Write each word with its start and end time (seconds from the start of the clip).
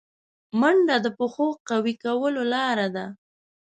منډه 0.59 0.95
د 1.05 1.07
پښو 1.17 1.47
قوي 1.69 1.93
کولو 2.03 2.41
لاره 2.53 2.87
ده 2.95 3.05